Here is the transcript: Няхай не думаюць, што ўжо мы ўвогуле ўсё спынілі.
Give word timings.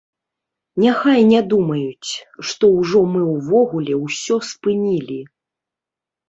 Няхай 0.83 1.19
не 1.31 1.41
думаюць, 1.51 2.11
што 2.53 2.71
ўжо 2.79 3.03
мы 3.17 3.21
ўвогуле 3.35 3.93
ўсё 4.05 4.35
спынілі. 4.49 5.21